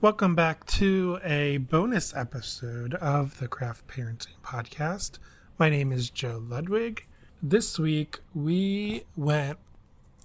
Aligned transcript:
Welcome 0.00 0.36
back 0.36 0.64
to 0.66 1.18
a 1.24 1.56
bonus 1.56 2.14
episode 2.14 2.94
of 2.94 3.40
the 3.40 3.48
Craft 3.48 3.88
Parenting 3.88 4.28
Podcast. 4.44 5.18
My 5.58 5.68
name 5.68 5.90
is 5.90 6.08
Joe 6.08 6.40
Ludwig. 6.48 7.04
This 7.42 7.80
week 7.80 8.20
we 8.32 9.02
went 9.16 9.58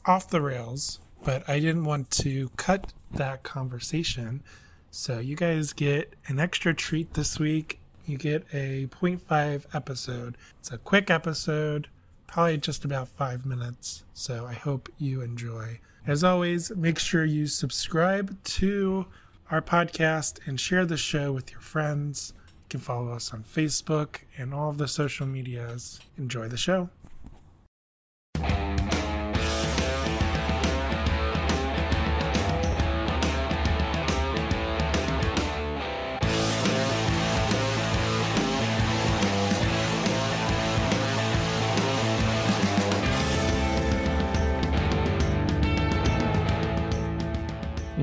off 0.05 0.29
the 0.29 0.41
rails, 0.41 0.99
but 1.23 1.49
I 1.49 1.59
didn't 1.59 1.85
want 1.85 2.11
to 2.11 2.49
cut 2.49 2.93
that 3.13 3.41
conversation. 3.41 4.43
So 4.91 5.17
you 5.17 5.35
guys 5.35 5.73
get 5.73 6.13
an 6.27 6.39
extra 6.39 6.75
treat 6.75 7.15
this 7.15 7.39
week. 7.39 7.79
You 8.05 8.19
get 8.19 8.45
a 8.53 8.85
0.5 8.85 9.65
episode. 9.73 10.37
It's 10.59 10.71
a 10.71 10.77
quick 10.77 11.09
episode, 11.09 11.87
probably 12.27 12.59
just 12.59 12.85
about 12.85 13.07
five 13.07 13.43
minutes. 13.43 14.03
So 14.13 14.45
I 14.45 14.53
hope 14.53 14.87
you 14.99 15.21
enjoy. 15.21 15.79
As 16.05 16.23
always, 16.23 16.69
make 16.75 16.99
sure 16.99 17.25
you 17.25 17.47
subscribe 17.47 18.37
to 18.43 19.07
our 19.51 19.61
podcast 19.61 20.39
and 20.47 20.59
share 20.59 20.85
the 20.85 20.97
show 20.97 21.31
with 21.31 21.51
your 21.51 21.61
friends. 21.61 22.33
You 22.47 22.65
can 22.69 22.79
follow 22.79 23.11
us 23.11 23.33
on 23.33 23.43
Facebook 23.43 24.17
and 24.37 24.53
all 24.53 24.69
of 24.69 24.77
the 24.77 24.87
social 24.87 25.27
medias. 25.27 25.99
Enjoy 26.17 26.47
the 26.47 26.57
show. 26.57 26.89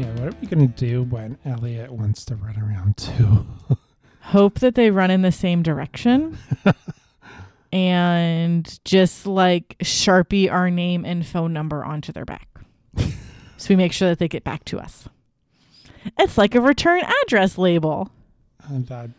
Yeah, 0.00 0.06
what 0.12 0.32
are 0.32 0.36
we 0.40 0.46
going 0.46 0.66
to 0.66 0.86
do 0.86 1.02
when 1.02 1.36
Elliot 1.44 1.92
wants 1.92 2.24
to 2.24 2.34
run 2.34 2.58
around 2.58 2.96
too? 2.96 3.46
Hope 4.22 4.60
that 4.60 4.74
they 4.74 4.90
run 4.90 5.10
in 5.10 5.20
the 5.20 5.30
same 5.30 5.62
direction. 5.62 6.38
and 7.72 8.80
just 8.86 9.26
like 9.26 9.76
Sharpie 9.80 10.50
our 10.50 10.70
name 10.70 11.04
and 11.04 11.26
phone 11.26 11.52
number 11.52 11.84
onto 11.84 12.12
their 12.12 12.24
back. 12.24 12.48
so 12.96 13.66
we 13.68 13.76
make 13.76 13.92
sure 13.92 14.08
that 14.08 14.18
they 14.18 14.26
get 14.26 14.42
back 14.42 14.64
to 14.66 14.78
us. 14.78 15.06
It's 16.18 16.38
like 16.38 16.54
a 16.54 16.62
return 16.62 17.02
address 17.24 17.58
label. 17.58 18.10
And 18.70 18.86
that, 18.86 19.10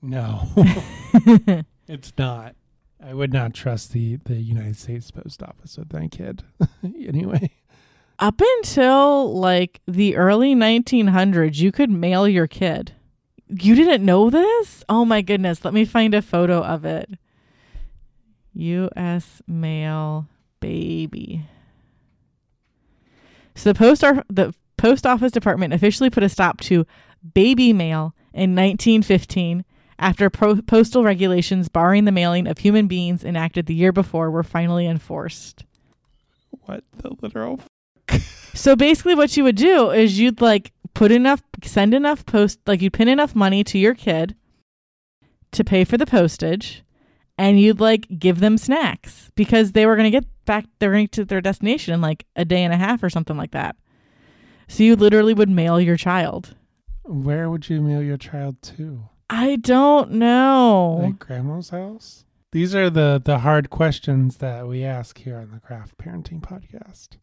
no, 0.00 0.46
it's 1.88 2.12
not. 2.16 2.54
I 3.04 3.14
would 3.14 3.32
not 3.32 3.52
trust 3.52 3.92
the, 3.92 4.18
the 4.26 4.36
United 4.36 4.76
States 4.76 5.10
Post 5.10 5.42
Office 5.42 5.76
with 5.76 5.88
that 5.88 6.12
kid. 6.12 6.44
anyway. 6.84 7.50
Up 8.18 8.40
until 8.58 9.34
like 9.34 9.80
the 9.86 10.16
early 10.16 10.54
1900s, 10.54 11.56
you 11.56 11.72
could 11.72 11.90
mail 11.90 12.28
your 12.28 12.46
kid. 12.46 12.92
You 13.48 13.74
didn't 13.74 14.04
know 14.04 14.30
this? 14.30 14.84
Oh 14.88 15.04
my 15.04 15.20
goodness. 15.20 15.64
Let 15.64 15.74
me 15.74 15.84
find 15.84 16.14
a 16.14 16.22
photo 16.22 16.62
of 16.62 16.84
it. 16.84 17.10
U.S. 18.54 19.42
mail 19.46 20.28
baby. 20.60 21.44
So 23.54 23.72
the 23.72 23.78
post 23.78 24.00
the 24.28 24.54
post 24.76 25.06
office 25.06 25.32
department 25.32 25.74
officially 25.74 26.10
put 26.10 26.22
a 26.22 26.28
stop 26.28 26.60
to 26.62 26.86
baby 27.34 27.72
mail 27.72 28.14
in 28.32 28.54
1915 28.54 29.64
after 29.98 30.30
pro- 30.30 30.62
postal 30.62 31.04
regulations 31.04 31.68
barring 31.68 32.04
the 32.04 32.12
mailing 32.12 32.46
of 32.46 32.58
human 32.58 32.86
beings 32.86 33.24
enacted 33.24 33.66
the 33.66 33.74
year 33.74 33.92
before 33.92 34.30
were 34.30 34.42
finally 34.42 34.86
enforced. 34.86 35.64
What 36.66 36.84
the 36.96 37.14
literal 37.20 37.60
So 38.54 38.76
basically, 38.76 39.16
what 39.16 39.36
you 39.36 39.42
would 39.42 39.56
do 39.56 39.90
is 39.90 40.18
you'd 40.18 40.40
like 40.40 40.72
put 40.94 41.10
enough, 41.10 41.42
send 41.64 41.92
enough 41.92 42.24
post, 42.24 42.60
like 42.66 42.80
you'd 42.80 42.92
pin 42.92 43.08
enough 43.08 43.34
money 43.34 43.64
to 43.64 43.78
your 43.78 43.94
kid 43.94 44.36
to 45.50 45.64
pay 45.64 45.82
for 45.84 45.98
the 45.98 46.06
postage, 46.06 46.84
and 47.36 47.60
you'd 47.60 47.80
like 47.80 48.06
give 48.16 48.38
them 48.38 48.56
snacks 48.56 49.30
because 49.34 49.72
they 49.72 49.86
were 49.86 49.96
going 49.96 50.10
to 50.10 50.18
get 50.18 50.24
back, 50.44 50.66
they're 50.78 50.92
going 50.92 51.08
to 51.08 51.24
their 51.24 51.40
destination 51.40 51.94
in 51.94 52.00
like 52.00 52.26
a 52.36 52.44
day 52.44 52.62
and 52.62 52.72
a 52.72 52.76
half 52.76 53.02
or 53.02 53.10
something 53.10 53.36
like 53.36 53.50
that. 53.50 53.76
So 54.68 54.84
you 54.84 54.94
literally 54.96 55.34
would 55.34 55.50
mail 55.50 55.80
your 55.80 55.96
child. 55.96 56.54
Where 57.02 57.50
would 57.50 57.68
you 57.68 57.82
mail 57.82 58.02
your 58.02 58.16
child 58.16 58.62
to? 58.62 59.08
I 59.28 59.56
don't 59.56 60.12
know. 60.12 61.00
Like 61.02 61.18
grandma's 61.18 61.70
house? 61.70 62.24
These 62.52 62.74
are 62.74 62.88
the 62.88 63.20
the 63.22 63.38
hard 63.40 63.68
questions 63.68 64.36
that 64.36 64.68
we 64.68 64.84
ask 64.84 65.18
here 65.18 65.36
on 65.36 65.50
the 65.50 65.58
Craft 65.58 65.98
Parenting 65.98 66.40
Podcast. 66.40 67.18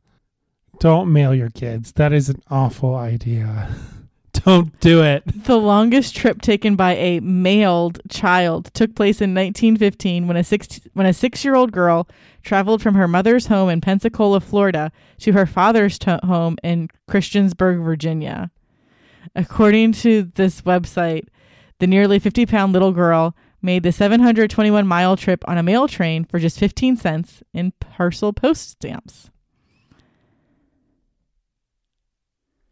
Don't 0.81 1.13
mail 1.13 1.35
your 1.35 1.51
kids. 1.51 1.91
That 1.91 2.11
is 2.11 2.27
an 2.27 2.41
awful 2.49 2.95
idea. 2.95 3.69
Don't 4.33 4.79
do 4.79 5.03
it. 5.03 5.21
The 5.45 5.59
longest 5.59 6.15
trip 6.15 6.41
taken 6.41 6.75
by 6.75 6.95
a 6.95 7.19
mailed 7.19 8.01
child 8.09 8.73
took 8.73 8.95
place 8.95 9.21
in 9.21 9.35
1915 9.35 10.27
when 10.27 10.37
a 10.37 10.43
six 10.43 10.79
when 10.93 11.05
a 11.05 11.13
six 11.13 11.45
year 11.45 11.53
old 11.53 11.71
girl 11.71 12.09
traveled 12.41 12.81
from 12.81 12.95
her 12.95 13.07
mother's 13.07 13.45
home 13.45 13.69
in 13.69 13.79
Pensacola, 13.79 14.39
Florida, 14.39 14.91
to 15.19 15.33
her 15.33 15.45
father's 15.45 15.99
home 16.03 16.57
in 16.63 16.89
Christiansburg, 17.07 17.83
Virginia. 17.83 18.49
According 19.35 19.91
to 19.91 20.31
this 20.33 20.61
website, 20.61 21.27
the 21.77 21.85
nearly 21.85 22.17
50 22.17 22.47
pound 22.47 22.73
little 22.73 22.91
girl 22.91 23.35
made 23.61 23.83
the 23.83 23.91
721 23.91 24.87
mile 24.87 25.15
trip 25.15 25.43
on 25.47 25.59
a 25.59 25.63
mail 25.63 25.87
train 25.87 26.25
for 26.25 26.39
just 26.39 26.57
15 26.57 26.97
cents 26.97 27.43
in 27.53 27.71
parcel 27.79 28.33
post 28.33 28.71
stamps. 28.71 29.29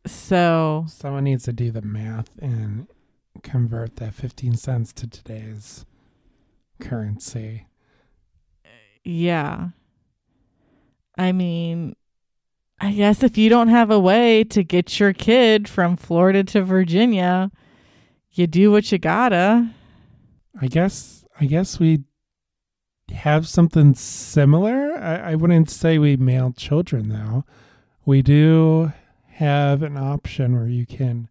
So 0.10 0.86
Someone 0.88 1.24
needs 1.24 1.44
to 1.46 1.54
do 1.54 1.72
the 1.72 1.82
math 1.82 2.30
and 2.42 2.88
convert 3.44 3.98
that 3.98 4.14
15 4.14 4.56
cents 4.56 4.92
to 4.94 5.08
today's 5.08 5.86
currency. 6.80 7.68
Uh, 8.66 8.70
yeah. 9.04 9.70
I 11.18 11.32
mean, 11.32 11.96
I 12.80 12.92
guess 12.94 13.24
if 13.24 13.38
you 13.38 13.50
don't 13.50 13.68
have 13.68 13.92
a 13.92 14.00
way 14.00 14.44
to 14.46 14.64
get 14.64 15.00
your 15.00 15.14
kid 15.14 15.68
from 15.68 15.98
Florida 15.98 16.44
to 16.46 16.62
Virginia, 16.62 17.52
you 18.32 18.48
do 18.48 18.72
what 18.72 18.92
you 18.92 18.98
gotta. 18.98 19.70
I 20.60 20.68
guess 20.68 21.26
I 21.40 21.46
guess 21.46 21.80
we 21.80 22.04
have 23.12 23.48
something 23.48 23.96
similar. 23.96 24.94
I, 24.98 25.32
I 25.32 25.36
wouldn't 25.36 25.70
say 25.70 25.98
we 25.98 26.16
mail 26.16 26.54
children 26.56 27.10
though. 27.10 27.44
We 28.06 28.22
do 28.22 28.94
have 29.40 29.82
an 29.84 29.96
option 29.98 30.54
where 30.54 30.68
you 30.68 30.86
can 30.86 31.30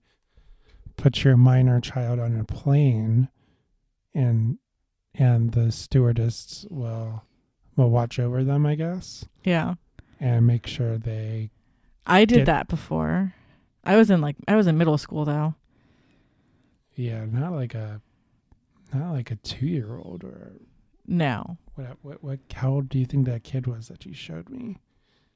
put 0.97 1.25
your 1.25 1.37
minor 1.37 1.79
child 1.81 2.19
on 2.19 2.39
a 2.41 2.45
plane 2.45 3.29
and 4.15 4.57
and 5.15 5.53
the 5.53 5.71
stewardess 5.71 6.65
will 6.71 7.23
will 7.77 7.91
watch 7.91 8.19
over 8.19 8.43
them, 8.43 8.65
I 8.65 8.75
guess, 8.77 9.27
Yeah. 9.45 9.75
and 10.19 10.47
make 10.47 10.67
sure 10.67 10.97
they 10.97 11.51
I 12.07 12.25
did 12.25 12.39
Get- 12.39 12.47
that 12.47 12.69
before. 12.69 13.35
I 13.85 13.97
was 13.97 14.11
in 14.11 14.21
like 14.23 14.37
I 14.49 14.57
was 14.57 14.67
in 14.67 14.79
middle 14.79 14.97
school 14.99 15.25
though. 15.27 15.55
yeah, 16.95 17.27
not 17.27 17.53
like 17.53 17.75
a 17.75 18.01
not 18.95 19.13
like 19.13 19.31
a 19.31 19.37
2-year-old 19.37 20.25
or 20.25 20.53
No. 21.07 21.59
what 21.75 21.99
what 22.03 22.25
what 22.25 22.39
how 22.55 22.71
old 22.71 22.89
do 22.89 22.99
you 22.99 23.05
think 23.05 23.27
that 23.27 23.45
kid 23.45 23.67
was 23.67 23.89
that 23.89 24.07
you 24.07 24.15
showed 24.15 24.49
me? 24.49 24.79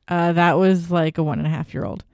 Uh, 0.09 0.33
that 0.33 0.55
was 0.55 0.91
like 0.91 1.19
a 1.19 1.23
one 1.23 1.39
and 1.39 1.47
a 1.47 1.51
half 1.51 1.75
year 1.75 1.85
old. 1.85 2.05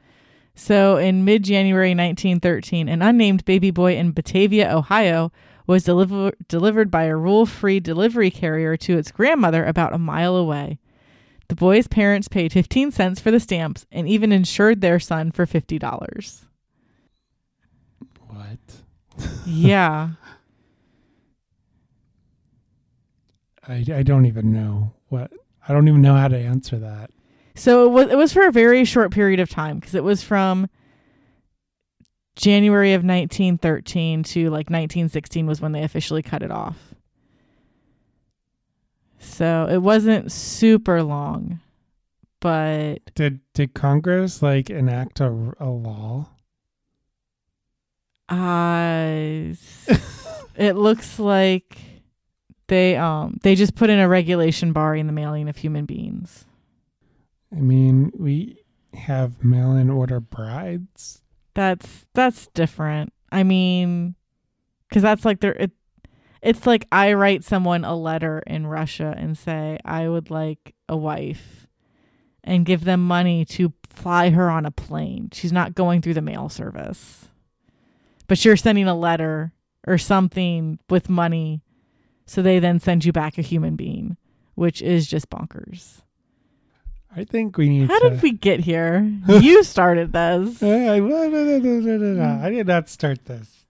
So 0.59 0.97
in 0.97 1.25
mid 1.25 1.45
January 1.45 1.91
1913, 1.91 2.89
an 2.89 3.01
unnamed 3.01 3.45
baby 3.45 3.71
boy 3.71 3.95
in 3.95 4.11
Batavia, 4.11 4.77
Ohio, 4.77 5.31
was 5.69 5.85
deliver- 5.85 6.33
delivered 6.49 6.91
by 6.91 7.05
a 7.05 7.17
rural 7.17 7.47
free 7.47 7.79
delivery 7.79 8.31
carrier 8.31 8.77
to 8.79 8.99
its 8.99 9.13
grandmother 9.13 9.65
about 9.65 9.95
a 9.95 9.99
mile 9.99 10.35
away. 10.35 10.81
The 11.47 11.55
boy's 11.55 11.87
parents 11.87 12.27
paid 12.27 12.53
15 12.53 12.91
cents 12.91 13.21
for 13.21 13.31
the 13.31 13.39
stamps 13.39 13.87
and 13.93 14.09
even 14.09 14.33
insured 14.33 14.81
their 14.81 14.99
son 14.99 15.31
for 15.31 15.47
$50. 15.47 16.45
What? 18.27 18.59
yeah. 19.47 20.11
I, 23.67 23.85
I 23.95 24.03
don't 24.03 24.27
even 24.27 24.53
know 24.53 24.93
what 25.09 25.31
I 25.69 25.73
don't 25.73 25.87
even 25.87 26.03
know 26.03 26.17
how 26.17 26.29
to 26.29 26.39
answer 26.39 26.79
that. 26.79 27.11
So 27.59 27.87
it 27.87 27.91
was, 27.91 28.09
it 28.13 28.17
was 28.17 28.33
for 28.33 28.47
a 28.47 28.53
very 28.53 28.85
short 28.85 29.11
period 29.11 29.41
of 29.41 29.51
time 29.51 29.79
because 29.81 29.95
it 29.97 30.05
was 30.05 30.23
from 30.23 30.69
January 32.37 32.93
of 32.95 33.01
1913 33.01 34.23
to 34.23 34.45
like 34.45 34.71
1916 34.71 35.45
was 35.47 35.61
when 35.61 35.73
they 35.73 35.83
officially 35.83 36.23
cut 36.23 36.43
it 36.43 36.53
off. 36.53 36.95
So 39.19 39.67
it 39.69 39.79
wasn't 39.79 40.31
super 40.31 41.03
long, 41.03 41.59
but 42.41 42.99
Did 43.17 43.41
did 43.55 43.75
Congress 43.75 44.41
like 44.41 44.71
enact 44.71 45.21
a, 45.21 45.27
a 45.59 45.69
law? 45.69 46.29
uh, 48.29 49.09
it 50.55 50.77
looks 50.77 51.19
like 51.19 51.77
they 52.69 52.95
um 52.97 53.39
they 53.43 53.57
just 53.57 53.75
put 53.75 53.91
in 53.91 53.99
a 53.99 54.09
regulation 54.09 54.73
barring 54.73 55.09
the 55.09 55.13
mailing 55.13 55.49
of 55.49 55.57
human 55.57 55.85
beings. 55.87 56.45
I 57.55 57.61
mean, 57.61 58.13
we 58.15 58.63
have 58.95 59.43
mail-in 59.43 59.91
order 59.91 60.21
brides. 60.21 61.23
That's 61.55 62.07
that's 62.15 62.49
different. 62.49 63.13
I 63.33 63.43
mean, 63.43 64.15
because 64.89 65.03
that's 65.03 65.25
like 65.25 65.41
there. 65.41 65.53
It, 65.53 65.73
it's 66.41 66.67
like 66.67 66.87
I 66.93 67.15
write 67.15 67.43
someone 67.45 67.85
a 67.85 67.97
letter 67.97 68.43
in 68.47 68.67
Russia 68.67 69.15
and 69.17 69.37
say 69.37 69.79
I 69.85 70.09
would 70.09 70.31
like 70.31 70.75
a 70.89 70.97
wife, 70.97 71.67
and 72.45 72.67
give 72.67 72.85
them 72.85 73.07
money 73.07 73.45
to 73.47 73.73
fly 73.91 74.31
her 74.31 74.49
on 74.49 74.65
a 74.65 74.71
plane. 74.71 75.31
She's 75.33 75.53
not 75.53 75.75
going 75.75 76.01
through 76.01 76.15
the 76.15 76.23
mail 76.23 76.49
service, 76.49 77.29
but 78.27 78.45
you're 78.45 78.57
sending 78.57 78.87
a 78.87 78.95
letter 78.95 79.53
or 79.87 79.99
something 79.99 80.79
with 80.89 81.09
money, 81.09 81.63
so 82.27 82.43
they 82.43 82.59
then 82.59 82.79
send 82.79 83.05
you 83.05 83.13
back 83.13 83.39
a 83.39 83.43
human 83.43 83.75
being, 83.75 84.17
which 84.55 84.81
is 84.83 85.07
just 85.07 85.31
bonkers. 85.31 86.03
I 87.15 87.25
think 87.25 87.57
we 87.57 87.69
need. 87.69 87.89
How 87.89 87.99
to, 88.01 88.11
did 88.11 88.23
we 88.23 88.33
get 88.33 88.61
here? 88.61 89.11
you 89.29 89.65
started 89.65 90.13
this. 90.13 90.63
Uh. 90.63 92.41
I 92.43 92.51
did 92.51 92.67
not 92.67 92.89
start 92.89 93.25
this. 93.25 93.65